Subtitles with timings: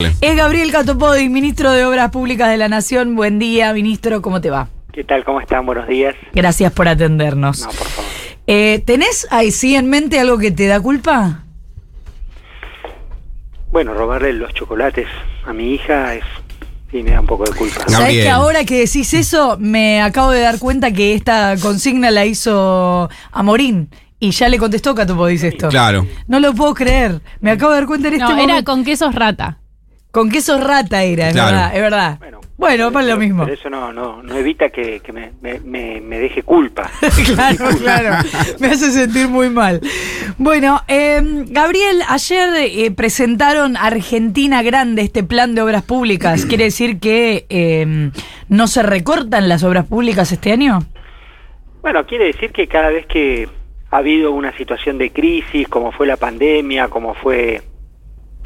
[0.00, 3.16] Es Gabriel Catopodi, ministro de Obras Públicas de la Nación.
[3.16, 4.68] Buen día, ministro, ¿cómo te va?
[4.92, 5.24] ¿Qué tal?
[5.24, 5.66] ¿Cómo están?
[5.66, 6.14] Buenos días.
[6.32, 7.60] Gracias por atendernos.
[7.60, 8.10] No, por favor.
[8.46, 11.44] Eh, ¿Tenés ahí sí en mente algo que te da culpa?
[13.70, 15.06] Bueno, robarle los chocolates
[15.46, 16.24] a mi hija es
[16.90, 17.80] sí me da un poco de culpa.
[17.84, 17.90] No.
[17.90, 18.22] ¿Sabés Gabriel.
[18.24, 23.08] que ahora que decís eso, me acabo de dar cuenta que esta consigna la hizo
[23.32, 23.90] Amorín?
[24.18, 25.68] Y ya le contestó Catopodis esto.
[25.68, 26.06] Claro.
[26.26, 27.20] No lo puedo creer.
[27.40, 28.52] Me acabo de dar cuenta en este No, momento.
[28.54, 29.59] era con quesos rata.
[30.10, 31.52] Con queso rata era, es Claro.
[31.56, 32.18] verdad, es verdad.
[32.18, 33.44] Bueno, Bueno, para lo mismo.
[33.44, 36.90] Pero eso no, no, no evita que, que me, me, me- me deje culpa.
[37.34, 38.16] claro, claro.
[38.58, 39.80] Me hace sentir muy mal.
[40.36, 46.44] Bueno, eh, Gabriel, ayer eh, presentaron Argentina Grande, este plan de obras públicas.
[46.44, 48.10] ¿Quiere decir que eh,
[48.48, 50.80] no se recortan las obras públicas este año?
[51.82, 53.48] Bueno, quiere decir que cada vez que
[53.90, 57.62] ha habido una situación de crisis, como fue la pandemia, como fue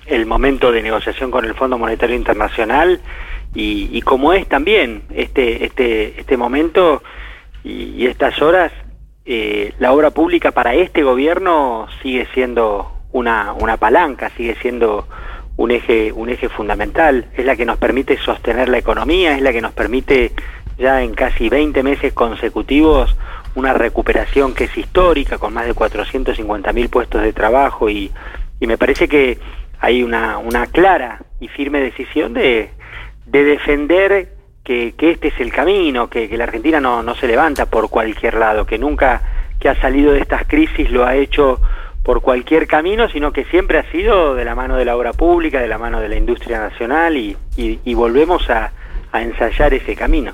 [0.06, 3.00] el momento de negociación con el Fondo Monetario Internacional,
[3.54, 7.02] y, y como es también este, este, este momento
[7.62, 8.72] y, estas horas,
[9.24, 15.06] eh, la obra pública para este gobierno sigue siendo una, una palanca, sigue siendo
[15.56, 19.52] un eje, un eje fundamental, es la que nos permite sostener la economía, es la
[19.52, 20.32] que nos permite
[20.76, 23.16] ya en casi 20 meses consecutivos
[23.54, 28.10] una recuperación que es histórica, con más de 450 mil puestos de trabajo y,
[28.58, 29.38] y me parece que
[29.84, 32.70] hay una, una clara y firme decisión de,
[33.26, 34.28] de defender
[34.64, 37.90] que, que este es el camino, que, que la Argentina no, no se levanta por
[37.90, 39.20] cualquier lado, que nunca
[39.60, 41.60] que ha salido de estas crisis lo ha hecho
[42.02, 45.60] por cualquier camino, sino que siempre ha sido de la mano de la obra pública,
[45.60, 48.72] de la mano de la industria nacional y, y- y volvemos a,
[49.12, 50.32] a ensayar ese camino.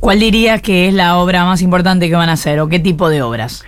[0.00, 3.08] ¿Cuál dirías que es la obra más importante que van a hacer o qué tipo
[3.08, 3.64] de obras?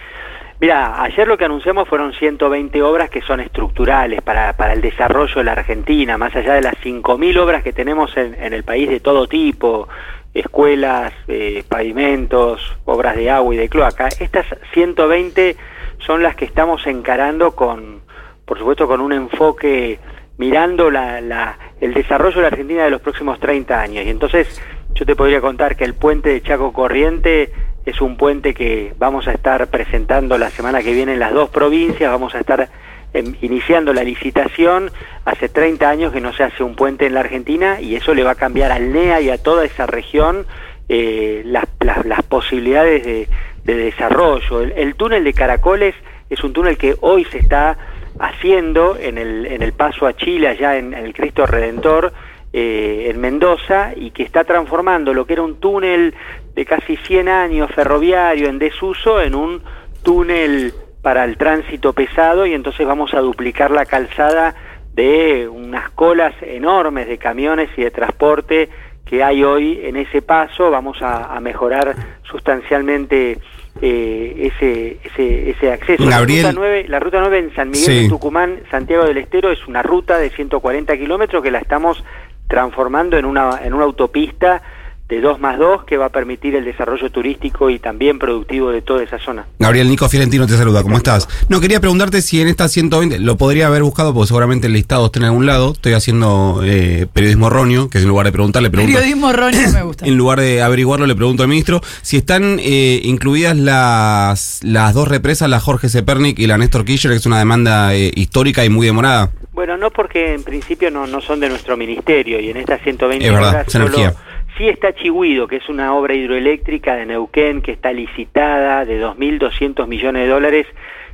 [0.60, 5.36] Mira, ayer lo que anunciamos fueron 120 obras que son estructurales para, para el desarrollo
[5.36, 8.88] de la Argentina, más allá de las 5.000 obras que tenemos en, en el país
[8.88, 9.86] de todo tipo,
[10.34, 14.08] escuelas, eh, pavimentos, obras de agua y de cloaca.
[14.18, 15.56] Estas 120
[15.98, 18.00] son las que estamos encarando con,
[18.44, 20.00] por supuesto, con un enfoque
[20.38, 24.04] mirando la, la- el desarrollo de la Argentina de los próximos 30 años.
[24.04, 24.60] Y entonces
[24.94, 27.52] yo te podría contar que el puente de Chaco Corriente
[27.88, 31.50] es un puente que vamos a estar presentando la semana que viene en las dos
[31.50, 32.68] provincias, vamos a estar
[33.14, 34.90] em, iniciando la licitación.
[35.24, 38.22] Hace 30 años que no se hace un puente en la Argentina y eso le
[38.24, 40.46] va a cambiar al NEA y a toda esa región
[40.88, 43.28] eh, las, las- posibilidades de,
[43.64, 44.60] de desarrollo.
[44.62, 45.94] El, el túnel de Caracoles
[46.30, 47.76] es un túnel que hoy se está
[48.20, 52.12] haciendo en el, en el paso a Chile, allá en, en el Cristo Redentor,
[52.52, 56.14] eh, en Mendoza, y que está transformando lo que era un túnel
[56.58, 59.62] de casi 100 años ferroviario en desuso en un
[60.02, 64.56] túnel para el tránsito pesado y entonces vamos a duplicar la calzada
[64.92, 68.70] de unas colas enormes de camiones y de transporte
[69.04, 73.38] que hay hoy en ese paso, vamos a, a mejorar sustancialmente
[73.80, 76.04] eh, ese, ese, ese acceso.
[76.08, 76.42] Gabriel.
[76.42, 78.02] La ruta, 9, la ruta 9 en San Miguel Sí.
[78.02, 82.02] de Tucumán, Santiago del Estero, es una ruta de 140 kilómetros que la estamos
[82.48, 84.60] transformando en una, en una autopista
[85.08, 88.82] de 2 más 2 que va a permitir el desarrollo turístico y también productivo de
[88.82, 89.46] toda esa zona.
[89.58, 91.28] Gabriel Nico Fiorentino te saluda, ¿cómo estás?
[91.48, 95.06] No, quería preguntarte si en estas 120, lo podría haber buscado porque seguramente el listado
[95.06, 98.70] está en algún lado, estoy haciendo eh, periodismo erróneo, que es en lugar de preguntarle,
[98.70, 98.94] pregunto...
[98.94, 100.06] Periodismo erróneo me gusta.
[100.08, 105.08] En lugar de averiguarlo, le pregunto al ministro si están eh, incluidas las, las dos
[105.08, 108.68] represas, la Jorge Sepernik y la Néstor Kirchner, que es una demanda eh, histórica y
[108.68, 109.30] muy demorada.
[109.52, 113.26] Bueno, no porque en principio no, no son de nuestro ministerio y en estas 120
[113.26, 114.14] Es verdad, horas es energía.
[114.58, 119.86] Sí está Chihuido, que es una obra hidroeléctrica de Neuquén que está licitada de 2.200
[119.86, 120.66] millones de dólares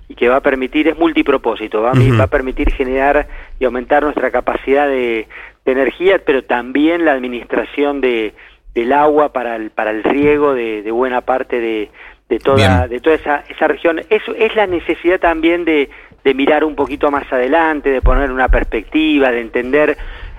[0.09, 2.19] y que va a permitir, es multipropósito, va, a- Ujú.
[2.19, 3.27] va a permitir generar
[3.61, 5.29] y aumentar nuestra capacidad de,
[5.65, 8.33] de energía, pero también la administración de,
[8.75, 11.91] del agua para el, para el riego de, de buena parte de,
[12.29, 12.91] de toda, Bien.
[12.91, 14.01] de toda esa, esa región.
[14.11, 15.89] Eso es la necesidad también de,
[16.25, 19.97] de mirar un poquito más adelante, de poner una perspectiva, de entender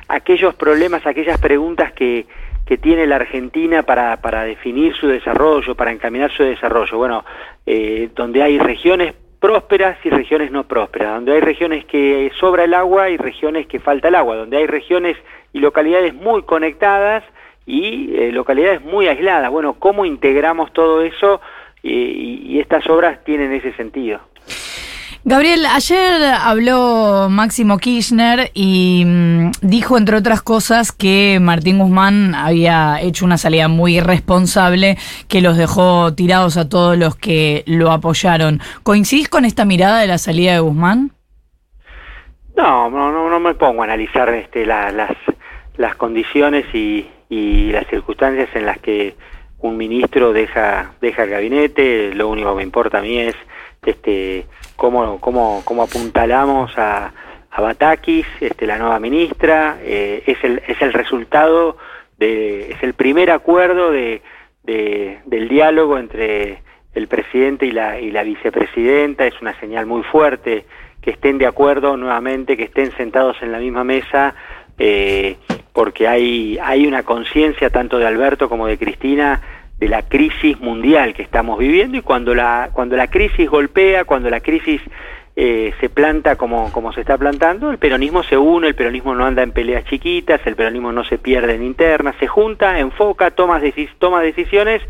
[0.07, 2.25] aquellos problemas, aquellas preguntas que,
[2.65, 6.97] que tiene la Argentina para, para definir su desarrollo, para encaminar su desarrollo.
[6.97, 7.23] Bueno,
[7.65, 12.73] eh, donde hay regiones prósperas y regiones no prósperas, donde hay regiones que sobra el
[12.73, 15.15] agua y regiones que falta el agua, donde hay regiones
[15.53, 17.23] y localidades muy conectadas
[17.67, 19.51] y eh, localidades muy aisladas.
[19.51, 21.41] Bueno, ¿cómo integramos todo eso?
[21.83, 24.19] Eh, y, y estas obras tienen ese sentido.
[25.27, 33.01] Gabriel, ayer habló Máximo Kirchner y mm, dijo, entre otras cosas, que Martín Guzmán había
[33.01, 38.62] hecho una salida muy irresponsable que los dejó tirados a todos los que lo apoyaron.
[38.83, 41.12] ¿Coincidís con esta mirada de la salida de Guzmán?
[42.56, 45.12] No, no, no, no me pongo a analizar este, la- las,
[45.78, 49.16] las condiciones y, y las circunstancias en las que
[49.57, 53.33] un ministro deja deja el gabinete, lo único que me importa a mí es
[53.83, 54.45] este
[54.75, 57.13] cómo cómo cómo apuntalamos a,
[57.51, 61.77] a Batakis, este la nueva ministra, eh, es el es el resultado
[62.18, 64.22] de es el primer acuerdo de,
[64.63, 66.63] de del diálogo entre
[66.94, 70.66] el presidente y la y la vicepresidenta, es una señal muy fuerte
[71.01, 74.33] que estén de acuerdo nuevamente, que estén sentados en la misma mesa
[74.78, 75.38] eh,
[75.75, 79.42] porque hay, hay una conciencia tanto de Alberto como de Cristina
[79.77, 84.30] de la crisis mundial que estamos viviendo y cuando la, cuando la crisis golpea, cuando
[84.30, 84.81] la crisis
[85.36, 89.25] eh, se planta como, como se está plantando, el peronismo se une, el peronismo no
[89.25, 93.60] anda en peleas chiquitas, el peronismo no se pierde en internas, se junta, enfoca, toma,
[94.00, 94.81] toma decisiones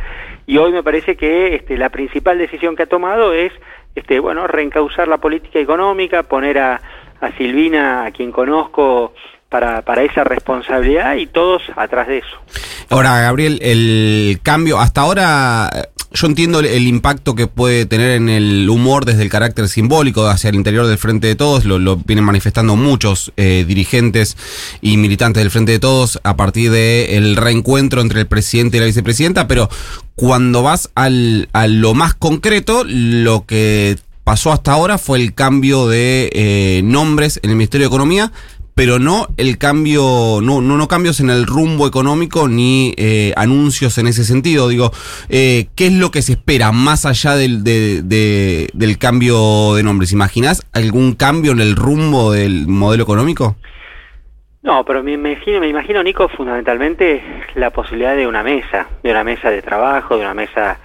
[0.45, 3.51] y hoy me parece que este, la principal decisión que ha tomado es
[3.95, 6.81] este, bueno, reencauzar la política económica, poner a,
[7.21, 9.13] a Silvina, a quien conozco,
[9.49, 12.37] para, para esa responsabilidad y todos atrás de eso.
[12.89, 15.69] Ahora, Gabriel, el cambio, hasta ahora
[16.15, 20.49] yo entiendo el, impacto que puede tener en el humor desde el carácter simbólico hacia
[20.49, 24.37] el interior del Frente de Todos, lo, vienen manifestando muchos eh, dirigentes
[24.81, 28.85] y militantes del Frente de Todos a partir del reencuentro entre el presidente y la
[28.85, 29.69] vicepresidenta, pero
[30.15, 35.87] cuando vas al, a lo más concreto, lo que pasó hasta ahora fue el cambio
[35.87, 38.31] de eh, nombres en el Ministerio de Economía,
[38.75, 43.97] pero no el cambio, no, no, no cambios en el rumbo económico ni eh, anuncios
[43.97, 44.67] en ese sentido.
[44.67, 44.91] Digo,
[45.29, 49.83] eh, ¿qué es lo que se espera más allá del, de, de, del cambio de
[49.83, 50.11] nombres?
[50.11, 53.55] ¿Imaginas algún cambio en el rumbo del modelo económico?
[54.61, 57.23] No, pero me imagino, me imagino, Nico, fundamentalmente
[57.55, 60.79] la posibilidad de una mesa, de una mesa de trabajo, de una mesa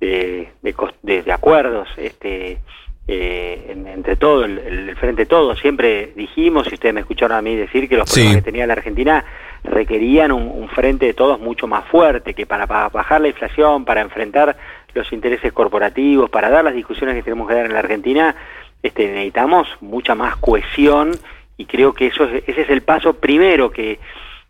[0.00, 2.58] de, de, de acuerdos, este,
[3.06, 7.54] eh, entre todo, el, el, frente todo, siempre dijimos, y ustedes me escucharon a mí
[7.54, 9.24] decir que los problemas que tenía la Argentina
[9.62, 13.84] requerían un, un, frente de todos mucho más fuerte, que para, para, bajar la inflación,
[13.84, 14.56] para enfrentar
[14.94, 18.34] los intereses corporativos, para dar las discusiones que tenemos que dar en la Argentina,
[18.82, 21.12] este, necesitamos mucha más cohesión
[21.56, 23.98] y creo que eso ese es el paso primero que,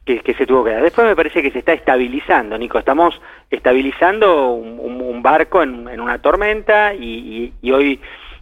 [0.05, 0.83] que, que, se tuvo que dar.
[0.83, 5.89] Después me parece que se está estabilizando, Nico, estamos estabilizando un, un, un barco en,
[5.89, 8.01] en, una tormenta y, y, y hoy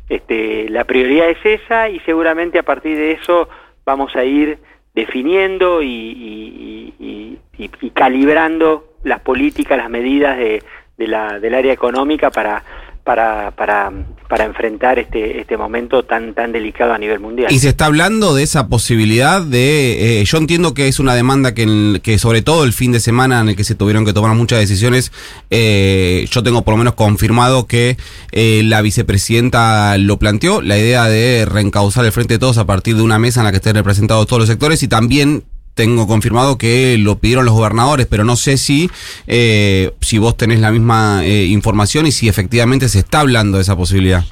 [0.09, 3.49] este, la prioridad es esa y seguramente a partir de eso
[3.85, 4.59] vamos a ir
[4.95, 7.39] definiendo y,
[7.95, 10.63] calibrando las políticas, las medidas de
[10.99, 12.63] la, del área económica para,
[13.05, 13.91] para, para,
[14.29, 17.53] para enfrentar este, este momento tan, tan delicado a nivel mundial.
[17.53, 21.53] Y se está hablando de esa posibilidad de, eh, yo entiendo que es una demanda
[21.53, 24.37] que, que sobre todo el fin de semana en el que se tuvieron que tomar
[24.37, 25.11] muchas decisiones,
[25.51, 27.97] eh, yo tengo por lo menos confirmado que
[28.31, 32.95] eh, la vicepresidenta lo planteó, la idea de reencauzar el frente de todos a partir
[32.97, 35.43] de una mesa en la que estén representados todos los sectores y también
[35.75, 38.91] tengo confirmado que lo pidieron los gobernadores, pero no sé si,
[39.27, 43.63] eh, si vos tenés la misma eh, información y si efectivamente se está hablando de
[43.63, 44.23] esa posibilidad.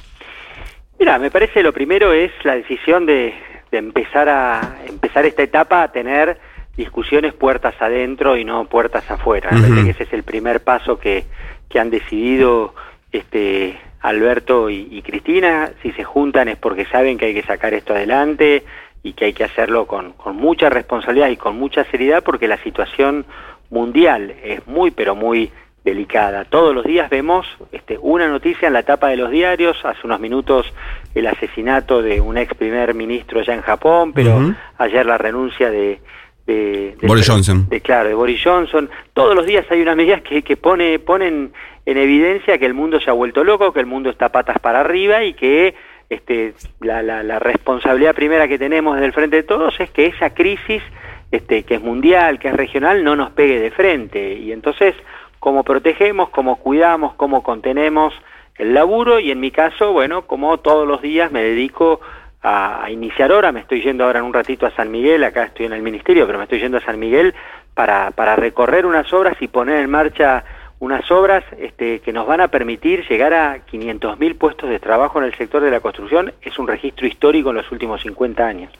[0.99, 3.33] Mira, me parece lo primero es la decisión de,
[3.71, 6.39] de empezar a empezar esta etapa a tener
[6.77, 9.49] discusiones puertas adentro y no puertas afuera.
[9.51, 9.83] Uh -huh.
[9.83, 11.25] que ese es el primer paso que,
[11.69, 12.75] que han decidido
[13.11, 15.71] este Alberto y, y Cristina.
[15.81, 18.63] Si se juntan es porque saben que hay que sacar esto adelante
[19.03, 22.57] y que hay que hacerlo con, con mucha responsabilidad y con mucha seriedad porque la
[22.57, 23.25] situación
[23.69, 25.51] mundial es muy pero muy
[25.83, 26.45] delicada.
[26.45, 30.19] Todos los días vemos este, una noticia en la tapa de los diarios, hace unos
[30.19, 30.71] minutos
[31.15, 34.55] el asesinato de un ex primer ministro ya en Japón, pero uh -huh.
[34.77, 35.99] ayer la renuncia de,
[36.45, 37.67] de, de Boris Johnson.
[37.67, 38.89] De, claro, de Boris Johnson.
[39.13, 41.51] Todos los días hay unas medidas que, que pone, ponen
[41.87, 44.81] en evidencia que el mundo se ha vuelto loco, que el mundo está patas para
[44.81, 45.73] arriba y que
[46.11, 50.33] este, la, la, la, responsabilidad primera que tenemos del frente de todos es que esa
[50.33, 50.83] crisis,
[51.31, 54.33] este, que es mundial, que es regional, no nos pegue de frente.
[54.33, 54.93] Y entonces,
[55.39, 58.13] cómo protegemos, cómo cuidamos, cómo contenemos
[58.57, 62.01] el laburo y en mi caso, bueno, como todos los días me dedico
[62.41, 65.45] a, a iniciar ahora, me estoy yendo ahora en un ratito a San Miguel, acá
[65.45, 67.33] estoy en el ministerio, pero me estoy yendo a San Miguel
[67.73, 70.43] para, para recorrer unas obras y poner en marcha
[70.81, 75.25] unas obras este, que nos van a permitir llegar a 500.000 puestos de trabajo en
[75.25, 76.33] el sector de la construcción.
[76.41, 78.71] Es un registro histórico en los últimos 50 años.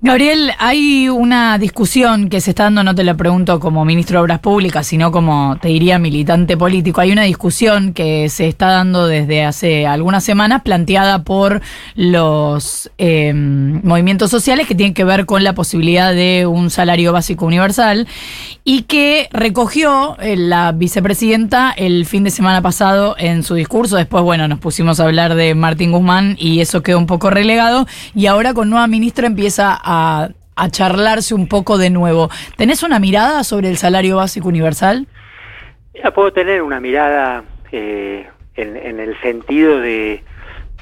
[0.00, 4.22] Gabriel, hay una discusión que se está dando, no te la pregunto como ministro de
[4.22, 7.00] Obras Públicas, sino como te diría militante político.
[7.00, 11.62] Hay una discusión que se está dando desde hace algunas semanas, planteada por
[11.96, 17.44] los eh, movimientos sociales, que tienen que ver con la posibilidad de un salario básico
[17.44, 18.06] universal
[18.62, 23.96] y que recogió eh, la vicepresidenta el fin de semana pasado en su discurso.
[23.96, 27.88] Después, bueno, nos pusimos a hablar de Martín Guzmán y eso quedó un poco relegado.
[28.14, 32.30] Y ahora con nueva ministra empieza a a charlarse un poco de nuevo.
[32.56, 35.06] ¿Tenés una mirada sobre el salario básico universal?
[36.02, 37.42] Ya puedo tener una mirada
[37.72, 40.22] eh, en, el sentido de,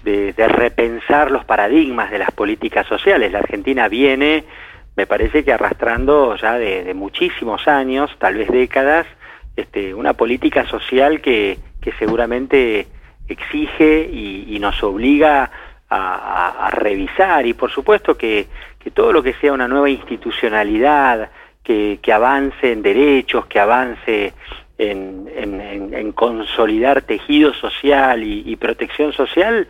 [0.04, 3.32] repensar los paradigmas de las políticas sociales.
[3.32, 4.44] La Argentina viene,
[4.94, 9.06] me parece que arrastrando ya de, muchísimos años, tal vez décadas,
[9.56, 12.86] este, una política social que, que seguramente
[13.28, 15.50] exige y, nos obliga a,
[16.70, 18.46] revisar y por supuesto que,
[18.78, 21.30] que, todo lo que sea una nueva institucionalidad,
[21.62, 24.32] que, avance en derechos, que avance
[24.78, 29.66] en, en, consolidar tejido social y, protección social,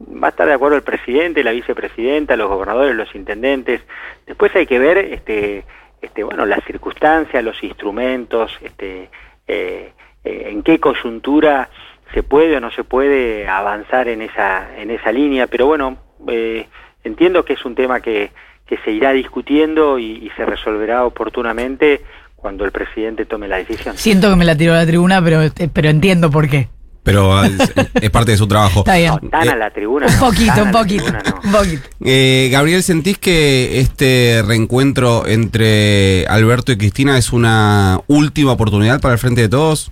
[0.00, 3.82] va a estar de acuerdo el presidente, la vicepresidenta, los gobernadores, los intendentes.
[4.26, 5.64] Después hay que ver, este,
[6.00, 9.10] este, bueno, las circunstancias, los instrumentos, este,
[9.48, 9.92] eh,
[10.24, 11.68] eh, en qué coyuntura
[12.12, 15.96] se puede o no se puede avanzar en esa, en esa línea, pero bueno,
[16.28, 16.66] eh,
[17.04, 18.30] entiendo que es un tema que,
[18.66, 22.02] que se irá discutiendo y, se resolverá oportunamente
[22.36, 23.96] cuando el presidente tome la decisión.
[23.96, 25.40] Siento que me la tiró a la tribuna, pero,
[25.72, 26.68] pero entiendo por qué.
[27.02, 28.80] Pero es, parte de su trabajo.
[28.80, 29.30] Está bien.
[29.30, 30.06] tan a la tribuna.
[30.06, 31.04] Un poquito, un poquito.
[31.44, 31.82] un poquito.
[32.04, 39.14] Eh, Gabriel, ¿sentís que este reencuentro entre Alberto y Cristina es una última oportunidad para
[39.14, 39.90] el Frente de Todos?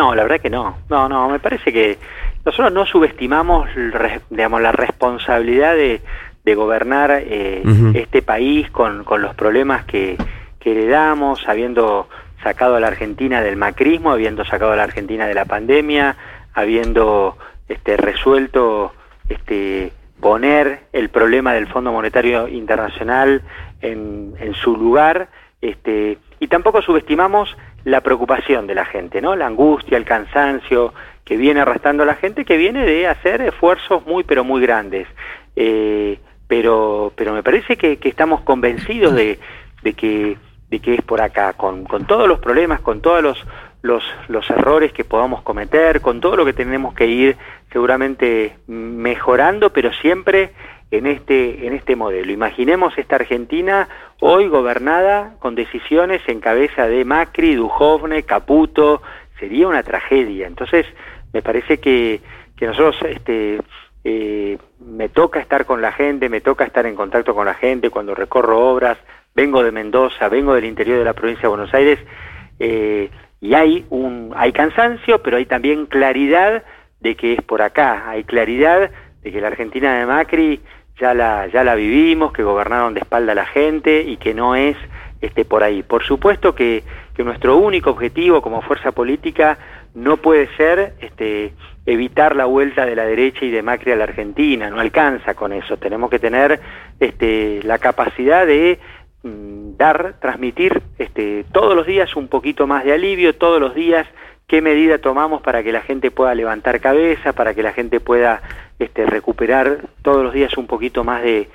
[0.00, 0.78] No, la verdad que no.
[0.88, 1.98] No, no, me parece que
[2.42, 3.68] nosotros no subestimamos
[4.30, 6.00] digamos, la responsabilidad de,
[6.54, 7.62] gobernar eh,
[7.94, 10.16] este país con, con los problemas que,
[10.58, 12.08] que heredamos, habiendo
[12.42, 16.16] sacado a la Argentina del macrismo, habiendo sacado a la Argentina de la pandemia,
[16.54, 17.36] habiendo
[17.68, 18.94] este, resuelto
[19.28, 23.42] este, poner el problema del Fondo Monetario Internacional
[23.82, 25.28] en, en su lugar,
[25.60, 27.54] este, y tampoco subestimamos
[27.84, 29.36] la preocupación de la gente, ¿no?
[29.36, 30.92] La angustia, el cansancio
[31.24, 35.06] que viene arrastrando a la gente, que viene de hacer esfuerzos muy pero muy grandes.
[35.56, 39.38] Eh, pero, pero me parece que, estamos convencidos de,
[39.96, 40.36] que,
[40.68, 43.46] de que es por acá, con, con todos los problemas, con todos los,
[43.82, 47.36] los, los errores que podamos cometer, con todo lo que tenemos que ir
[47.72, 50.50] seguramente mejorando, pero siempre
[50.90, 52.32] en este, en este modelo.
[52.32, 53.88] Imaginemos esta Argentina
[54.20, 59.02] hoy gobernada con decisiones en cabeza de Macri, Dujovne, Caputo,
[59.38, 60.46] sería una tragedia.
[60.46, 60.86] Entonces,
[61.32, 62.20] me parece que,
[62.56, 63.60] que nosotros, este,
[64.04, 67.90] eh, me toca estar con la gente, me toca estar en contacto con la gente
[67.90, 68.98] cuando recorro obras,
[69.34, 71.98] vengo de Mendoza, vengo del interior de la provincia de Buenos Aires,
[72.58, 73.10] eh,
[73.40, 76.62] y hay un, hay cansancio, pero hay también claridad
[77.00, 78.90] de que es por acá, hay claridad
[79.22, 80.60] de que la Argentina de Macri
[80.98, 84.54] ya la, ya la vivimos, que gobernaron de espalda a la gente y que no
[84.54, 84.76] es
[85.22, 85.82] este, por ahí.
[85.82, 86.82] Por supuesto que,
[87.14, 89.58] que nuestro único objetivo como fuerza política
[89.94, 91.52] no puede ser este,
[91.86, 95.52] evitar la vuelta de la derecha y de Macri a la Argentina, no alcanza con
[95.52, 96.60] eso, tenemos que tener
[97.00, 98.78] este, la capacidad de
[99.22, 104.06] mm, dar, transmitir este, todos los días un poquito más de alivio, todos los días
[104.46, 108.42] qué medida tomamos para que la gente pueda levantar cabeza, para que la gente pueda
[108.78, 111.48] este, recuperar todos los días un poquito más de,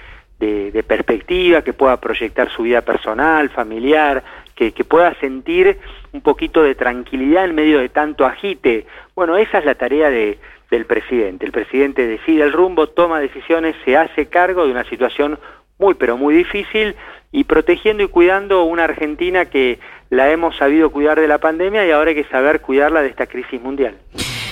[0.87, 4.23] perspectiva, que pueda proyectar su vida personal, familiar,
[4.55, 5.77] que, pueda sentir
[6.11, 8.87] un poquito de tranquilidad en medio de tanto agite.
[9.15, 10.39] Bueno, esa es la tarea de,
[10.71, 11.45] del presidente.
[11.45, 15.37] El presidente decide el rumbo, toma decisiones, se hace cargo de una situación
[15.77, 16.95] muy pero muy difícil
[17.31, 19.79] y protegiendo y cuidando una Argentina que
[20.09, 23.27] la hemos sabido cuidar de la pandemia y ahora hay que saber cuidarla de esta
[23.27, 23.95] crisis mundial.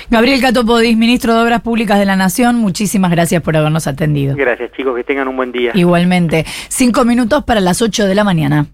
[0.09, 4.35] Gabriel Catopodis, ministro de Obras Públicas de la Nación, muchísimas gracias por habernos atendido.
[4.35, 5.71] Gracias chicos, que tengan un buen día.
[5.73, 6.45] Igualmente.
[6.67, 8.67] Cinco minutos para las ocho de la mañana.